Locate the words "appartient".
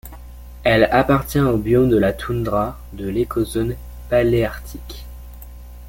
0.85-1.39